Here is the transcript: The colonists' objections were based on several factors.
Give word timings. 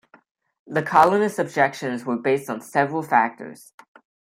The 0.65 0.81
colonists' 0.81 1.37
objections 1.37 2.05
were 2.05 2.17
based 2.17 2.49
on 2.49 2.59
several 2.59 3.03
factors. 3.03 3.71